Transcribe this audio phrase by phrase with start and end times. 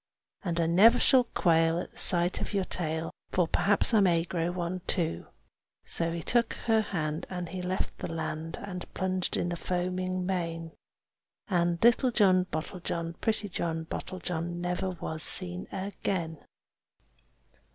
[0.43, 4.23] And I never shall quail at the sight of your tail, For perhaps I may
[4.23, 5.27] grow one too."
[5.85, 10.25] So he took her hand, and he left the land, And plunged in the foaming
[10.25, 10.71] main.
[11.49, 16.39] And little John Bottlejohn, pretty John Bottlejohn, Never was seen again.